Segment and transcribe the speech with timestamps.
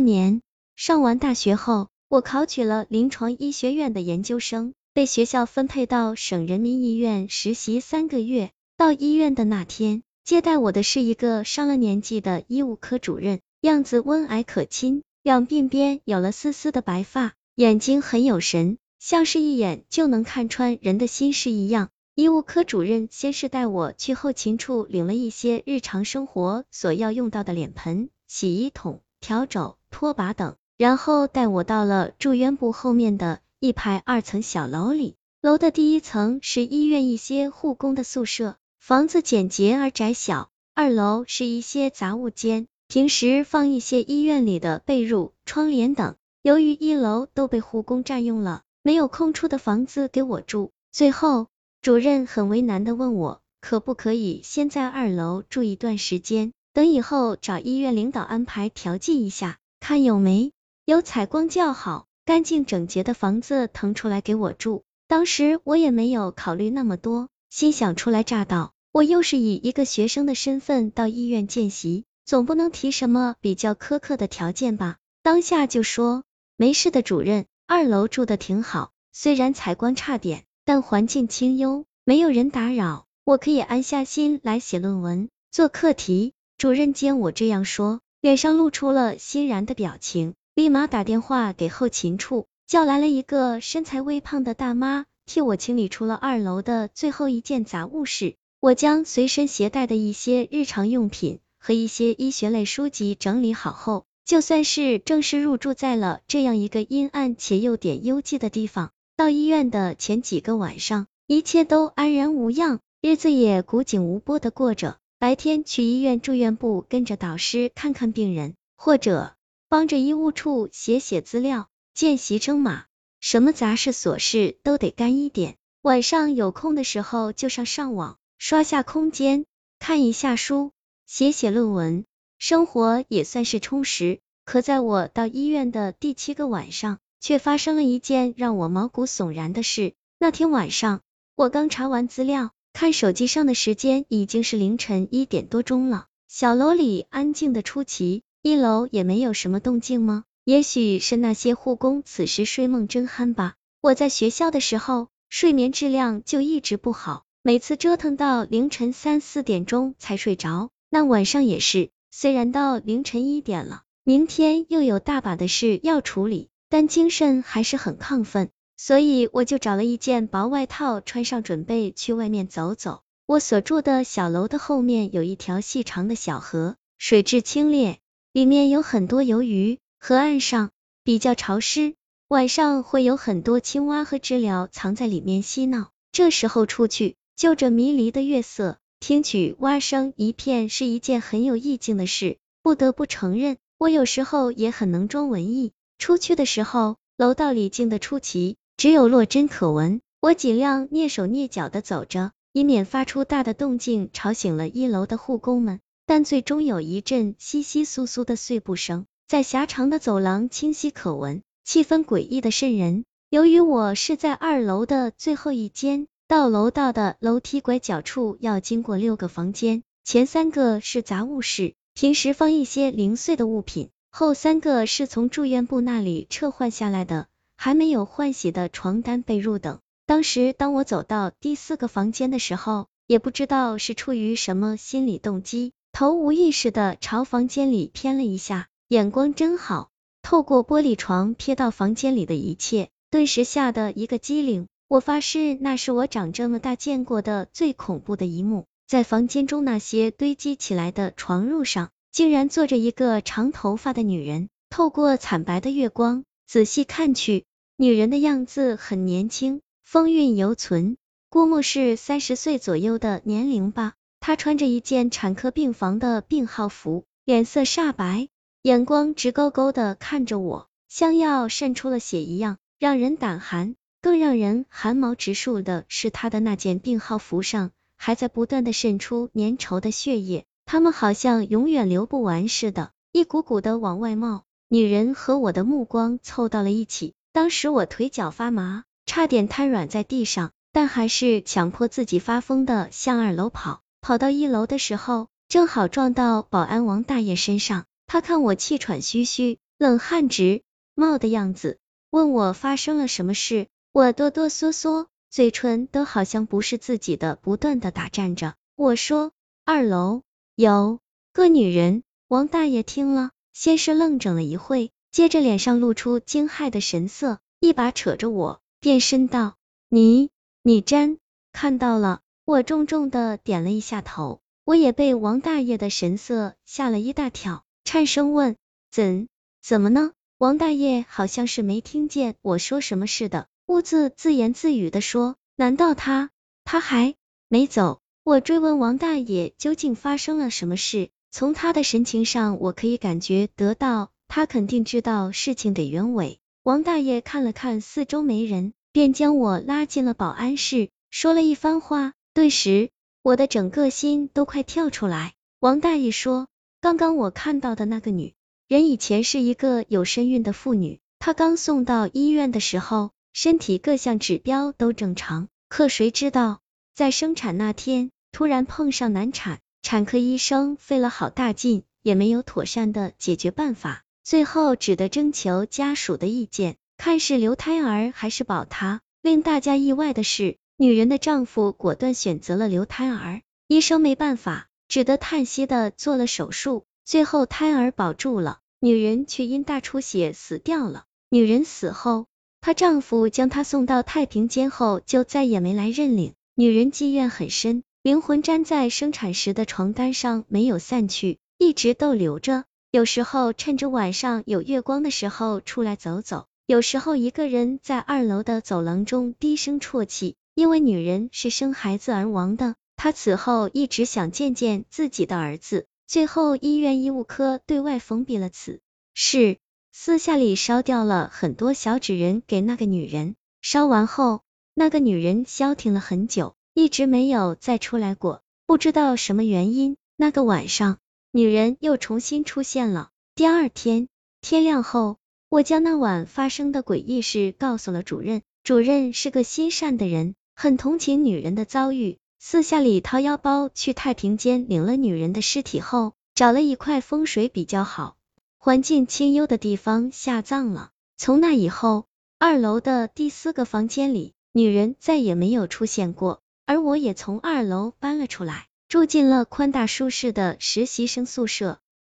[0.00, 0.42] 年
[0.76, 8.50] 上完大学后，我考取了临床医学院的研究生，被学校分配到省人民医院实习三个月。
[8.76, 21.88] 到医院的那天，接待我的是一个上了年纪的医务科主任，样子温蔼可亲，两鬓边有了丝丝的白发，眼睛很有神，像是一眼就能看穿人的心事一样。
[22.14, 30.56] 医务科主任先是带我去后勤处领了一些日常生活所要用到的脸盆、洗衣桶、笤帚、拖把等。
[30.76, 46.14] 然后带我到了住院部后面的一排二层小楼里，楼的第一层是医院一些护工的宿舍，房子简洁而窄小；二楼是一些杂物间，平时放一些医院里的被褥、窗帘等。
[46.42, 50.70] 由于一楼都被护工占用了，没有空出的房子给我住。
[50.92, 51.48] 最后，
[51.82, 60.52] 主任很为难的问我，可不可以先在二楼住一段时间，等以后找医院领导安排调剂一下，看有没。
[60.84, 64.84] 有采光较好、干净整洁的房子腾出来给我住。
[65.08, 74.98] 当时我也没有考虑那么多，心想初来乍到，我又是以一个学生的身份到医院见习，总不能提什么比较苛刻的条件吧。
[75.24, 76.22] 当下就说
[76.56, 86.34] 没事的，主任，二楼住的挺好，虽然采光差点，但环境清幽，没有人打扰，我可以安下心来写论文、做课题。
[86.58, 90.34] 主任见我这样说，脸上露出了欣然的表情。
[90.56, 98.34] 立马打电话给后勤处，叫来了一个身材微胖的大妈，替我清理出了二楼的最后一件杂物室。
[98.58, 108.90] 我将随身携带的一些日常用品和一些医学类书籍整理好后，就算是正式入住在了这样一个阴暗且又点幽寂的地方。
[109.16, 114.96] 到医院的前几个晚上，一切都安然无恙，日子也古井无波的过着。
[115.18, 119.34] 白天去医院住院部跟着导师看看病人，或者。
[119.70, 122.86] 帮着医务处写写资料，见习征马，
[123.20, 125.56] 什么杂事琐事都得干一点。
[125.82, 129.44] 晚上有空的时候就上上网，刷下空间，
[129.78, 130.72] 看一下书，
[131.04, 132.06] 写写论文，
[132.38, 134.20] 生活也算是充实。
[134.46, 139.92] 可在我到医院的第七个晚上，却发生了一件让我毛骨悚然的事。
[140.18, 141.02] 那天晚上，
[141.36, 146.06] 我刚查完资料，看手机上的时间已经是凌晨一点多钟了。
[146.28, 148.22] 小楼里安静的出奇。
[148.40, 150.22] 一楼也没有什么动静吗？
[150.44, 153.56] 也许是那些护工此时睡梦真酣吧。
[153.80, 160.70] 我在学校的时候，睡眠质量就一直不好，每次折腾到凌晨三四点钟才睡着。
[160.88, 168.50] 那晚上也是，虽然到凌晨一点了，明天又有大把的事要处理，但精神还是很亢奋，
[168.80, 173.02] 所以我就找了一件薄外套穿上，准备去外面走走。
[173.26, 177.96] 我所住的小楼的后面有一条细长的小河，水质清冽。
[178.32, 180.70] 里面有很多鱿鱼，河岸上
[181.02, 181.94] 比较潮湿，
[182.28, 185.90] 晚上会有很多青蛙和知了藏在里面嬉闹。
[186.12, 192.36] 这时候出去，就着迷离的月色，听取蛙声一片，是一件很有意境的事。
[192.62, 195.72] 不得不承认，我有时候也很能装文艺。
[195.98, 200.00] 出去的时候，楼道里静得出奇，只有落针可闻。
[200.20, 205.80] 我尽量蹑手蹑脚的走着，以免发出大的动静，吵醒了一楼的护工们。
[206.06, 213.04] 但最终有一阵窸窸窣窣的碎步声，在狭长的走廊清晰可闻，气氛诡异的渗人。
[213.30, 227.26] 由于我是在二楼的最后一间，到楼道的楼梯拐角处要经过六个房间，前三个是杂物室，平时放一些零碎的物品，后三个是从住院部那里撤换下来的，
[227.58, 229.80] 还没有换洗的床单被褥等。
[230.06, 235.72] 当时当我走到第四个房间的时候，也不知道是出于什么心理动机。
[235.92, 239.90] 头无意识的朝房间里瞥了一下，眼光真好，
[240.22, 244.68] 透过玻璃窗瞥到房间里的一切，顿时吓得一个机灵。
[244.86, 248.66] 我发誓，那是我长这么大见过的最恐怖的一幕。
[248.86, 254.48] 在房间中那些堆积起来的床褥上，竟然坐着一个长头发的女人。
[254.70, 257.44] 透过惨白的月光，仔细看去，
[257.80, 260.96] 女人的样子很年轻，风韵犹存，
[261.30, 263.94] 估摸是三十岁左右的年龄吧。
[264.18, 268.30] 她穿着一件产科病房的病号服，脸色煞白，
[268.62, 273.76] 眼光直勾勾的看着我，像要渗出了血一样，让人胆寒。
[274.02, 284.42] 更让人寒毛直竖的是，他的那件病号服上还在不断的渗出粘稠的血液，他们好像永远流不完似的，一股股的往外冒。
[284.68, 293.80] 女人和我的目光凑到了一起，当时我腿脚发麻，差点瘫软在地上，但还是强迫自己发疯的向二楼跑。
[294.00, 297.84] 跑到一楼的时候，正好撞到保安王大爷身上。
[298.08, 300.62] 他看我气喘吁吁，冷汗直
[300.96, 301.78] 冒的样子，
[302.10, 303.68] 问我发生了什么事。
[303.92, 308.56] 我哆哆嗦嗦，嘴唇都好像不是自己的，不断的打颤着。
[308.74, 309.30] 我说，
[309.64, 310.22] 二楼
[310.56, 310.98] 有
[311.32, 312.02] 个女人。
[312.26, 319.56] 王大爷听了，先是愣怔了一会，接着脸上露出惊骇的神色，一把扯着我，变身道
[319.88, 320.30] ：“你，
[320.62, 321.18] 你真
[321.52, 328.56] 看到了？”我重重的点了一下头，我也被王大爷的神色吓了一大跳，颤声问
[328.90, 329.28] ：“怎
[329.62, 336.30] 怎么呢？”王大爷好像是没听见我说什么似的，兀自自言自语的说：“难道他
[336.64, 337.16] 他还
[337.48, 346.38] 没走？”我追问王大爷究竟发生了什么事，从他的神情上，我可以感觉得到，他肯定知道事情的原委。
[346.62, 352.12] 王大爷看了看四周没人，便将我拉进了保安室，说了一番话。
[352.34, 352.90] 顿时，
[353.22, 355.34] 我的整个心都快跳出来。
[355.58, 356.46] 王大爷说，
[356.80, 358.34] 刚刚我看到的那个女
[358.68, 366.60] 人以前是一个有身孕的妇女，她刚送到医院的时候，身体各项指标都正常，可谁知道，
[366.94, 379.00] 在生产那天突然碰上难产，产科医生费了好大劲，也没有妥善的解决办法，最后只得征求家属的意见，看是留胎儿还是保他。
[379.22, 380.58] 令大家意外的是。
[380.76, 391.04] 女人的丈夫果断选择了留胎儿，医生没办法，只得叹息的做了手术，最后胎儿保住了，女人却因大出血死掉了。
[391.30, 392.26] 女人死后，
[392.60, 396.34] 她丈夫将她送到太平间后，就再也没来认领。
[396.54, 402.64] 女人积怨很深，灵魂粘在生产时的床单上没有散去，一直逗留着。
[402.90, 410.36] 有时候趁着晚上有月光的时候出来走走，有时候一个人在二楼的走廊中低声啜泣。
[410.54, 415.86] 因为女人是生孩子而亡的，她此后一直想见见自己的儿子。
[416.06, 418.80] 最后医院医务科对外封闭了此
[419.12, 419.58] 事，
[419.92, 423.36] 私下里烧掉了很多小纸人给那个女人。
[423.60, 424.40] 烧完后，
[424.72, 428.42] 那个女人消停了很久，一直没有再出来过。
[428.66, 430.98] 不知道什么原因，那个晚上，
[431.30, 433.10] 女人又重新出现了。
[433.34, 434.08] 第二天
[434.40, 438.42] 天亮后，我将那晚发生的诡异事告诉了主任。
[438.64, 440.34] 主任是个心善的人。
[440.56, 448.16] 很同情女人的遭遇，私下里掏腰包去太平间领了女人的尸体后，找了一块风水比较好、
[448.56, 450.90] 环境清幽的地方下葬了。
[451.16, 452.06] 从那以后，
[452.40, 461.78] 二楼的第四个房间里，女人再也没有出现过，而我也从二楼搬了出来，住进了宽大舒适的实习生宿舍。